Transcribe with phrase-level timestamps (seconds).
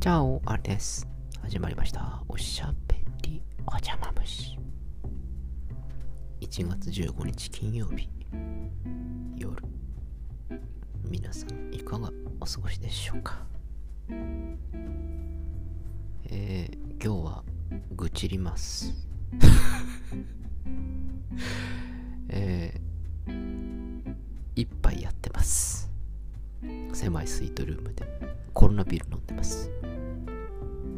[0.00, 1.06] じゃあ、あれです。
[1.42, 2.22] 始まりました。
[2.26, 4.58] おしゃべりお邪魔虫。
[6.40, 8.08] 1月15日金曜日、
[9.36, 9.62] 夜。
[11.04, 12.10] 皆さん、いかが
[12.40, 13.44] お過ごしでしょうか？
[16.30, 17.44] えー、今日は
[17.94, 18.94] 愚痴ります。
[22.30, 24.14] えー、
[24.56, 25.90] 一杯やってます。
[26.94, 29.70] 狭いスイートルームでコロナビール飲んでます。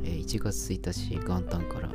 [0.04, 1.90] えー1月1日元旦から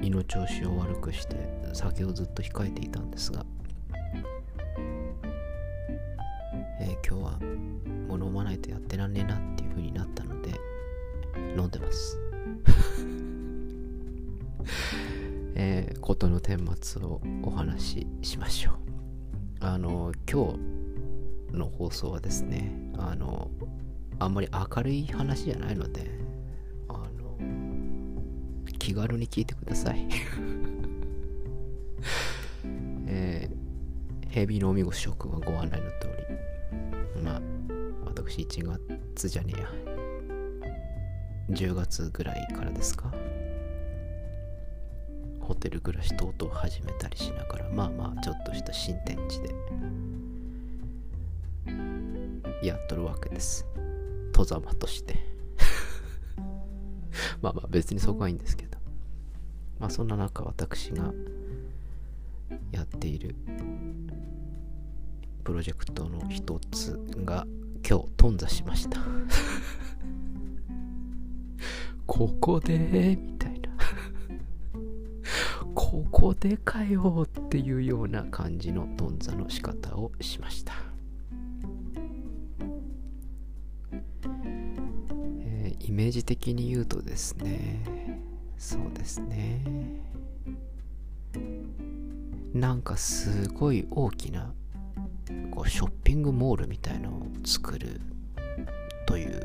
[0.00, 1.36] 胃の調子を悪くして
[1.72, 3.44] 酒をずっと控えていたんですが、
[6.80, 7.38] えー今日は
[8.08, 10.58] もう飲まないとやってらんねえなっていう風になったので
[11.56, 12.18] 飲んでます。
[15.56, 18.74] えー、ことの顛末をお話ししましょう。
[19.60, 20.58] あの、今日
[21.54, 23.50] の放送はですね、あの、
[24.18, 26.10] あんまり明るい話じゃないので、
[26.88, 27.36] あの、
[28.78, 30.08] 気軽に聞いてください。
[33.06, 36.08] えー、ヘビーのおみご諸君はご案内の通
[37.16, 37.42] り、まあ、
[38.04, 38.78] 私1
[39.14, 39.68] 月じゃねえや、
[41.50, 43.12] 10月ぐらいからですか、
[45.40, 49.13] ホテル暮らし等々始めたりしながら、まあまあ、ちょっとした新天
[52.66, 53.66] やっとるわけです。
[54.32, 55.18] 戸ざまとして。
[57.42, 58.78] まあまあ、別にそこはいいんですけど。
[59.78, 61.12] まあ、そんな中、私が
[62.72, 63.34] やっている
[65.42, 67.46] プロジェクトの一つが、
[67.86, 69.00] 今日、頓挫しました。
[72.06, 73.74] ここで、みたいな。
[75.74, 80.93] ここでかよっていうような感じの頓挫の仕方をしました。
[85.94, 87.78] イメージ的に言うとですね、
[88.58, 89.64] そうですね。
[92.52, 94.52] なんかすごい大きな
[95.52, 98.00] こうショッピングモールみたいのを作る
[99.06, 99.40] という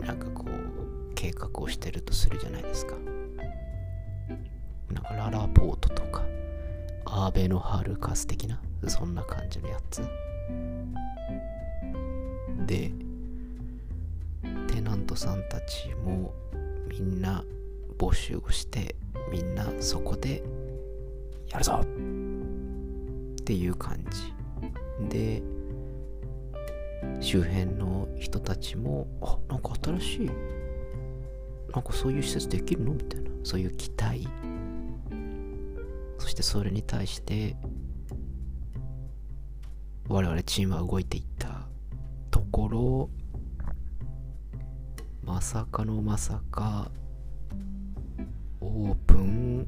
[0.00, 2.96] なんかこう計画をしてるとするじゃないですか。
[4.90, 6.22] なんかララポートとか
[7.04, 10.00] アーベノハルカス的なそんな感じのやつ
[12.64, 12.92] で
[15.16, 16.34] トさんたちも
[16.90, 17.42] みんな
[17.98, 18.94] 募集をして
[19.32, 20.42] みんなそこで
[21.48, 21.84] やるぞっ
[23.44, 25.42] ていう感じで
[27.20, 30.30] 周辺の人たちもあなんか新しい
[31.72, 34.28] なんかそういう施設できるのみたいなそういう期待。
[36.18, 37.54] そしてそれに対して
[40.08, 41.68] 我々チームは動いていった
[42.30, 43.10] ところ
[45.26, 46.90] まさかのまさか
[48.60, 49.66] オープン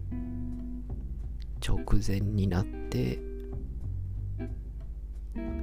[1.60, 3.18] 直前になって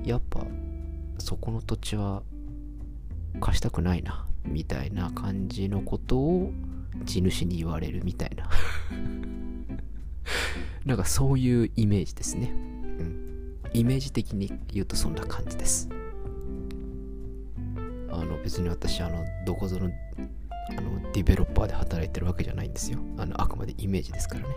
[0.03, 0.45] やっぱ
[1.17, 2.23] そこの土地は
[3.39, 6.51] 貸したくないなみたいな感じのことを
[7.05, 8.50] 地主に言われるみたいな
[10.85, 12.51] なんかそういうイメージですね。
[12.51, 13.59] うん。
[13.73, 15.89] イメージ的に言うとそんな感じです。
[18.20, 19.90] あの別に私、あの、どこぞの
[20.68, 23.00] あのディベロッパーで働いてるわけじゃないんですよ。
[23.18, 24.56] あのあくまでイメージですからね。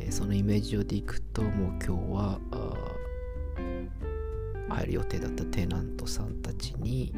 [0.00, 2.38] えーそのイメージ上でいくと、もう今日は、
[4.70, 7.12] 入る予定だったテナントさんたちに、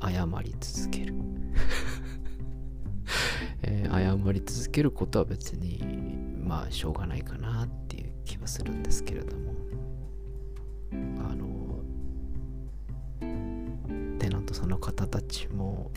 [0.00, 1.14] 謝り続ける。
[3.62, 5.82] えー謝り続けることは別に
[6.44, 9.54] まあしょうがないかなっていう気はするんですけれども
[14.68, 15.90] の方たちも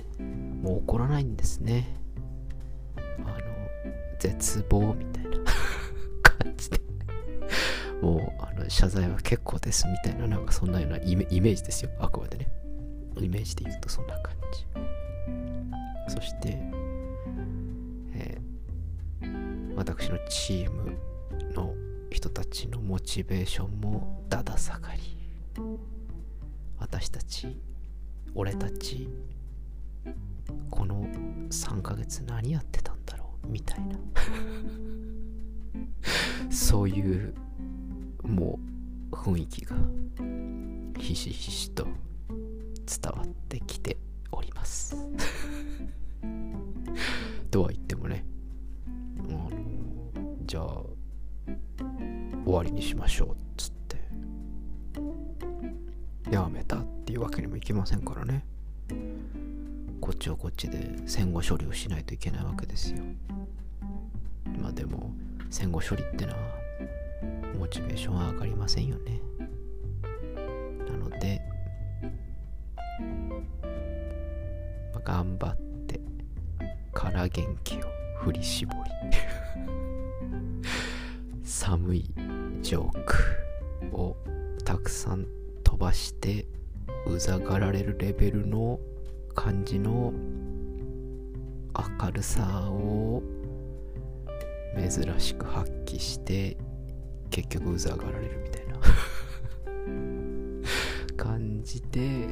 [0.62, 1.96] もう怒らないんですね。
[3.20, 3.38] あの
[4.20, 5.32] 絶望みたいな
[6.24, 6.80] 感じで。
[8.02, 11.92] もうあの謝罪は結構ですみたいななんかそんなようなイメージですよ。
[12.00, 12.52] あくまでね。
[13.20, 14.66] イメージで言うとそんな感じ。
[16.14, 16.58] そして
[18.14, 20.98] えー私のチーム
[21.54, 21.74] の
[22.12, 25.18] 人たちのモチベーションもだだ下がり。
[26.78, 27.58] 私たち
[28.34, 29.08] 俺たち
[30.70, 31.06] この
[31.50, 33.48] 3ヶ月何やってたんだろう？
[33.48, 34.00] みたいな。
[36.50, 37.34] そういう
[38.24, 38.60] も
[39.12, 39.76] う雰囲気が
[40.98, 41.86] ひしひしと
[42.86, 43.98] 伝わってきて
[44.32, 44.96] おります。
[47.52, 48.26] とは言ってもね
[49.20, 49.52] あの
[50.46, 50.84] じゃあ
[52.46, 54.02] 終わりにしましょうっつって。
[56.32, 56.61] やめ
[57.72, 58.44] きませんからね。
[60.02, 62.98] こっちはこっちで戦後処理をしないといけないわけですよ。
[64.60, 65.14] まあでも
[65.50, 66.40] 戦後処理ってのは
[67.58, 69.22] モチベーションは上がりませんよね。
[70.86, 71.42] なので、
[74.94, 75.58] まあ、頑張っ
[75.88, 76.02] て
[76.92, 77.80] から元気を
[78.18, 78.80] 振り絞り。
[81.44, 82.10] 寒い
[82.62, 83.16] ジョーク
[83.96, 84.18] を
[84.66, 85.26] たくさん
[85.64, 86.48] 飛ばして
[87.06, 88.80] うざがられるレベルの
[89.34, 90.14] 感じの
[92.02, 93.24] 明るさを
[94.76, 96.58] 珍しく発揮して
[97.30, 98.72] 結局うざがられるみたいな。
[101.18, 102.30] 感じで、え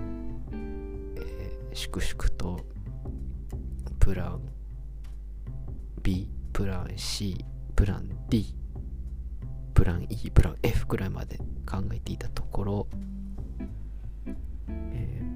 [0.51, 2.59] ー、粛々と
[3.99, 4.41] プラン
[6.01, 7.45] B プラン C
[7.75, 8.55] プラン D
[9.73, 11.37] プラン E プラン F くらいまで
[11.69, 12.87] 考えていたところ、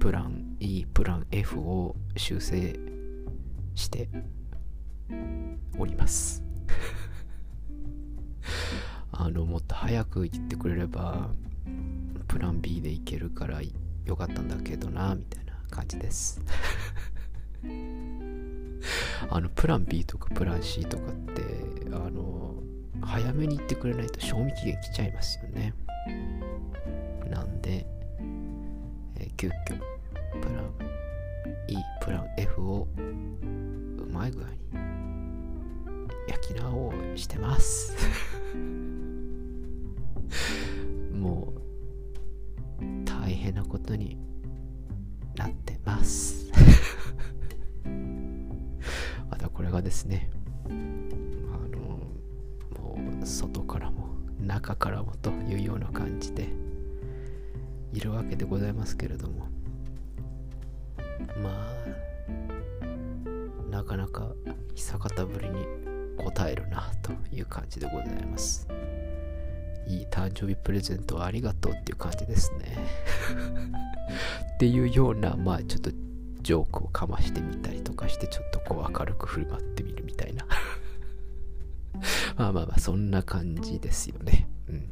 [0.04, 2.78] プラン E プラン F を修正
[3.74, 4.06] して
[5.78, 6.44] おります。
[9.12, 11.30] あのもっと早く言ってくれれば
[12.28, 13.62] プラン B でいけるから
[14.04, 16.38] よかったんだけどなみたいな感じです。
[19.30, 21.42] あのプラン B とかプラン C とかって
[21.94, 22.62] あの
[23.00, 25.72] 早めに言ってくれないと賞味期限来ちゃいますよね。
[27.30, 27.86] なんで、
[29.16, 29.93] えー、急遽
[30.40, 30.74] プラン
[31.68, 34.58] E プラン F をうまい具合に
[36.28, 37.96] 焼き直してます。
[41.12, 41.52] も
[42.80, 44.18] う大変なことに
[45.36, 46.50] なってます。
[49.30, 50.30] またこれがですね
[50.66, 51.78] あの
[52.80, 54.08] もう外からも
[54.40, 56.48] 中からもというような感じで
[57.92, 59.48] いるわけでございますけれども
[63.94, 64.34] かなか
[64.74, 65.66] 久方ぶりに
[66.18, 68.66] 答えるなという感じでございます。
[69.86, 72.76] いい誕生日プレゼントありがとうっていう感じですね。
[74.54, 75.90] っていうようなまあちょっと
[76.42, 80.44] ジョークをかましてみたりとかしてちょっとこう明るく振る舞ってみるみたいな。
[82.36, 84.48] まあまあまあそんな感じですよね。
[84.68, 84.90] うん。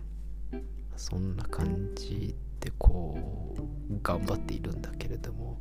[0.97, 3.19] そんな感じでこ
[3.59, 5.61] う頑張っているんだけれども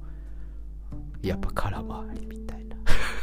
[1.24, 2.61] やっぱ空回りみたいな。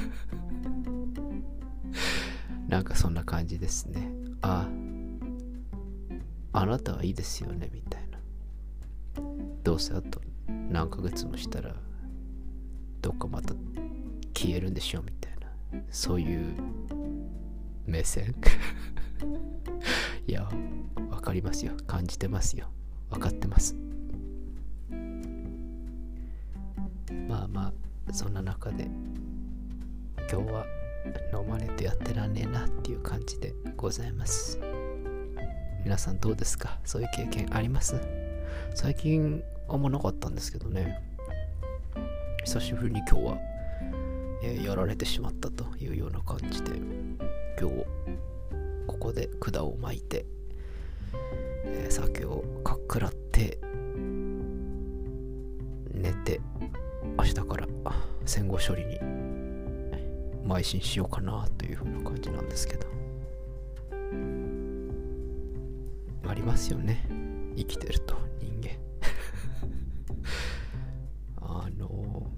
[2.68, 4.10] なんかそんな感じですね。
[4.42, 4.68] あ
[6.52, 8.18] あなたはいいですよねみたいな。
[9.62, 10.20] どうせあと
[10.70, 11.74] 何ヶ月もしたら
[13.00, 13.54] どっかまた
[14.34, 15.48] 消えるんでしょうみたいな。
[15.90, 16.54] そういう
[17.86, 18.34] 目線。
[20.26, 20.48] いや
[21.10, 21.72] わかりますよ。
[21.86, 22.68] 感じてますよ。
[23.10, 23.74] 分かってます。
[27.28, 27.72] まあま
[28.08, 28.88] あそんな中で
[30.30, 30.66] 今日は
[31.32, 34.60] 飲まれてやってらんねえなっていう感じでございます。
[35.82, 36.78] 皆さんどうですか？
[36.84, 37.98] そういう経験あります？
[38.74, 41.02] 最近あんまなかったんですけどね。
[42.44, 43.38] 久しぶりに今日は、
[44.42, 46.72] えー、やられてしまったというような感じで
[47.58, 47.86] 今日
[48.86, 50.26] ここで管を巻いて、
[51.64, 53.58] えー、酒をかっくらって
[55.92, 56.40] 寝て
[57.16, 57.66] 明日から
[58.26, 58.98] 戦後処理に
[60.44, 62.86] 邁進しようかなというふうな感じなんですけど。
[66.26, 67.06] ありますよね。
[67.56, 68.78] 生きてると人間。
[71.40, 72.30] あの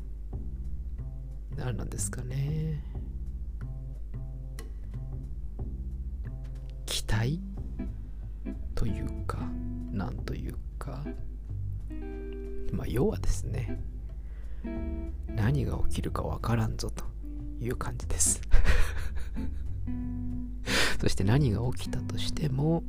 [1.56, 2.84] 何なんですかね。
[6.86, 7.40] 期待
[8.74, 9.38] というか
[9.92, 11.04] なんというか。
[12.72, 13.82] まあ要はですね
[15.34, 17.09] 何が起きるかわからんぞと。
[17.60, 18.40] いう感じです。
[21.00, 22.82] そして何が起きたとしても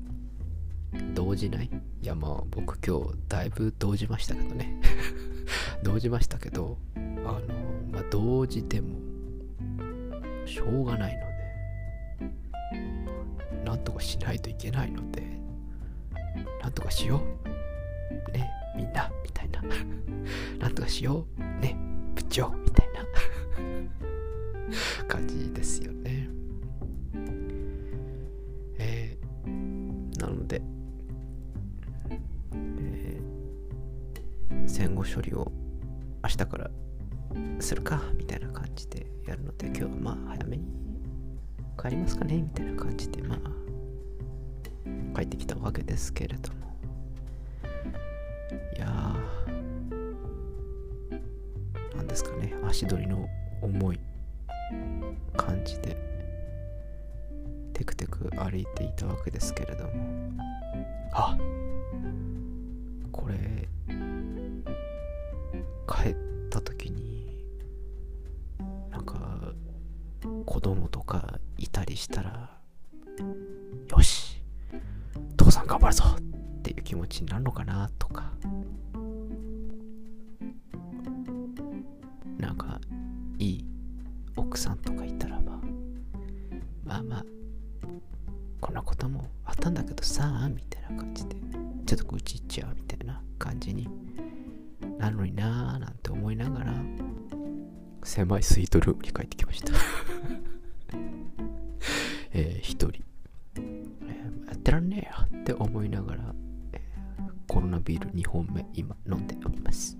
[1.13, 1.69] 動じない。
[2.01, 4.79] いやまあ僕今日だいぶ動じましたけどね。
[5.83, 7.41] 動じましたけどあの
[7.91, 8.99] まあ動じても
[10.45, 11.21] しょうがないの
[12.71, 15.23] でなんとかしないといけないので
[16.61, 18.31] なんとかしよう。
[18.31, 19.61] ねみんなみたいな。
[20.59, 21.41] なんとかしよう。
[21.61, 21.77] ね
[22.15, 23.01] 部長みたいな。
[25.07, 26.29] 感じですよね。
[28.77, 30.61] えー、なので
[34.67, 35.51] 戦後処理を
[36.23, 36.71] 明日から
[37.59, 40.65] するかみたいな感じでやるので今日はまあ早めに
[41.79, 43.39] 帰りますかねみたいな感じでまあ
[45.15, 46.61] 帰ってきたわけですけれども。
[48.75, 49.15] いや
[51.95, 53.27] 何ですかね足取りの
[53.61, 53.99] 重い
[55.51, 55.97] 感じで
[57.73, 59.91] テクテク歩いていたわけですけれども。
[61.13, 61.37] あ。
[63.11, 63.67] これ
[65.85, 66.15] 帰っ
[66.49, 67.27] た時に
[68.89, 69.53] なんか
[70.45, 72.57] 子供とかいたりしたら
[73.89, 74.41] よし
[75.35, 78.00] 父さん頑張るぞっていう気持ちになるのかなとか
[86.91, 87.25] まあまあ
[88.59, 91.35] こんなこともあったんだけどさあみたいな感じで。
[91.85, 93.87] ちょっと愚痴っちゃうみたいな感じに。
[94.97, 96.75] なるのになーなんて思いながら
[98.03, 99.73] 狭いスイートルームに帰ってきました。
[102.33, 103.03] えー、一人、
[103.55, 106.35] えー、やってらんねえよって思いながら、
[106.73, 109.97] えー、コロナビール2本目今飲んでおります。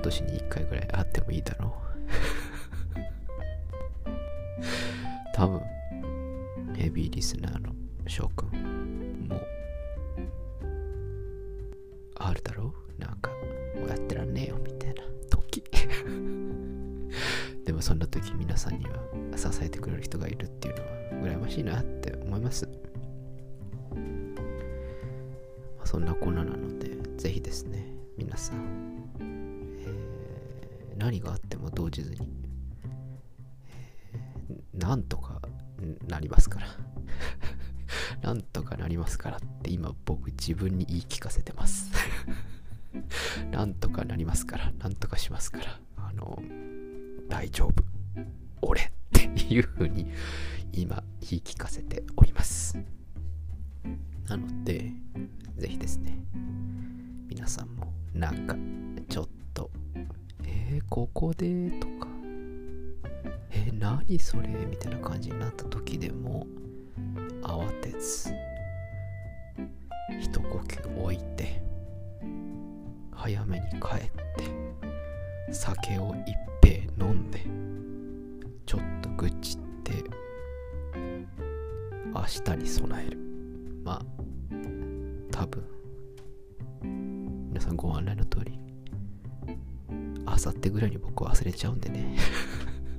[0.00, 1.70] 年に1回ぐらいあってもいいだろう。
[5.34, 5.60] 多分。
[6.74, 7.74] ヘビーリスナーの
[8.06, 9.38] 翔くんも。
[12.16, 13.00] あるだろう？
[13.00, 13.30] なんか
[13.76, 15.02] もうやってらんねえよみたいな。
[15.28, 15.62] 時。
[17.64, 18.92] でもそんな時皆さんには
[19.36, 20.88] 支えてくれる人がいるっていうのは
[21.36, 22.66] 羨ましいなって思います。
[25.84, 27.84] そんなこんななので、ぜひですね、
[28.16, 29.59] 皆さん、えー、
[31.00, 32.28] 何があっても動じずに、
[34.50, 35.40] えー、なんとか
[36.06, 36.66] なりますから。
[38.22, 41.90] なんとかなりますからって今僕自分に言い聞かせてます。
[43.50, 46.42] なんとかなりますから、なんとかしますから、あの、
[47.28, 47.82] 大丈夫。
[48.60, 50.06] 俺っていう風に
[50.72, 52.76] 今言い聞かせております。
[54.28, 54.92] なので、
[55.56, 56.18] ぜひですね、
[57.26, 58.54] 皆さんもなんか
[59.08, 59.39] ちょっと、
[60.90, 62.08] ここでとか、
[63.52, 64.48] えー、何それ？
[64.48, 66.48] みたいな感じになった時でも、
[67.42, 68.32] 慌てず、
[70.20, 71.62] 一呼吸置いて、
[73.12, 74.10] 早めに帰っ
[75.48, 77.38] て、酒を一杯飲んで、
[78.66, 79.92] ちょっと愚痴って、
[82.12, 83.18] 明日に備える。
[83.84, 84.04] まあ、
[85.30, 85.64] 多分
[87.48, 88.58] 皆さんご案内の通り
[90.40, 92.16] さってぐらいに僕忘れちゃうんでね。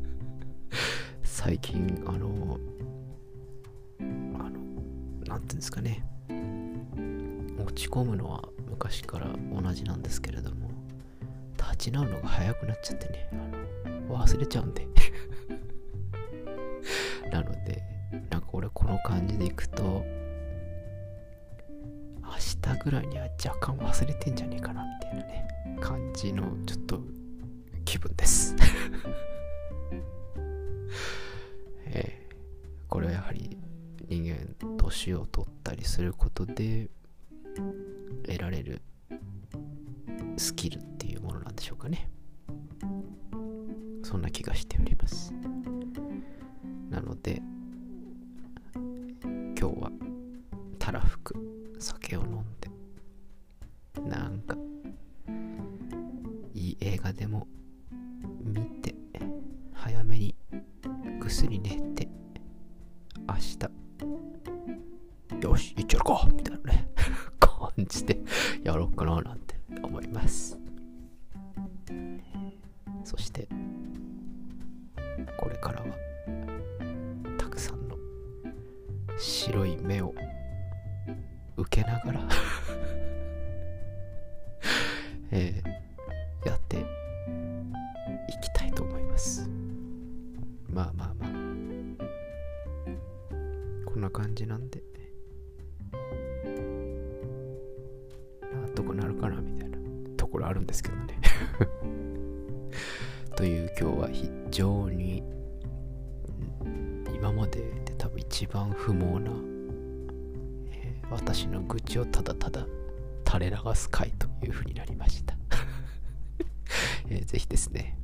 [1.24, 2.60] 最近あの
[4.00, 4.04] あ
[4.50, 4.60] の
[5.26, 6.06] なんていうんですかね。
[7.58, 10.70] 落ち込むのは昔から同じなんですけれども
[11.58, 13.28] 立ち直るのが早くなっちゃってね。
[14.08, 14.88] 忘れちゃうんで。
[17.32, 17.82] なので
[18.30, 20.06] なんか俺この感じでいくと
[22.22, 27.02] 明日ぐらいには若干忘れてんじゃねえかなみたいなね感じのちょっと
[27.86, 28.56] 気分です。
[31.86, 32.36] えー、
[32.88, 33.58] これはやはり
[34.08, 36.90] 人間年を取ったりすることで
[38.26, 38.82] 得られる
[40.38, 42.10] スキルっていうものなんでしょうかね。
[44.04, 45.34] そんな気がしております。
[46.90, 47.42] なので
[48.74, 49.92] 今日は
[50.78, 52.70] たらふく酒を飲んで
[54.02, 54.58] なんか
[56.54, 57.48] いい映画でも
[79.22, 80.14] 白い目を
[81.58, 82.28] 受けながら
[85.32, 86.82] えー、やってい
[88.42, 89.48] きたいと思います。
[90.68, 91.30] まあまあまあ、
[93.86, 94.82] こんな感じなんで、
[98.52, 99.82] なんとかなるかなみたいな。
[100.18, 101.20] ところあるんですけどね。
[103.36, 105.24] という今日は非常に
[107.14, 107.91] 今までで
[108.32, 109.30] 一番不毛な
[111.10, 112.66] 私の愚痴をただただ
[113.28, 115.36] 垂れ流す回というふうになりました。
[117.10, 117.98] えー、ぜひですね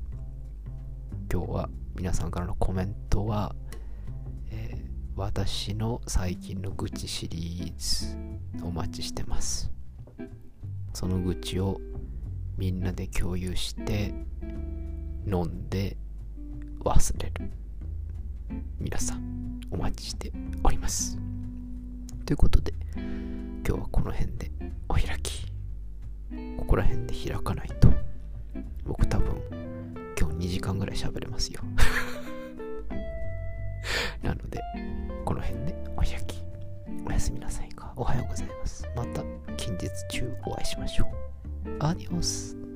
[1.32, 3.56] 今日は皆さんからのコメントは、
[4.52, 8.18] えー、私の最近の愚痴シリーズ
[8.66, 9.72] お待ちしてます。
[10.94, 11.80] その愚痴を
[12.58, 14.14] みんなで共有して
[15.26, 15.96] 飲んで
[16.82, 17.50] 忘れる。
[18.78, 19.27] 皆さん
[19.72, 20.32] お待ちして
[20.64, 21.18] おります
[22.26, 24.52] ということで、今日はこの辺で
[24.90, 25.46] お開き。
[26.58, 27.90] ここら辺で開かないと、
[28.84, 29.42] 僕多分、
[30.20, 31.62] 今日2時間ぐらい喋れますよ。
[34.22, 34.62] なので、
[35.24, 36.44] この辺でお開き。
[37.06, 37.94] おやすみなさいか。
[37.96, 38.86] おはようございます。
[38.96, 39.24] また
[39.56, 41.08] 近日中お会いしましょう。
[41.80, 42.67] アディオス。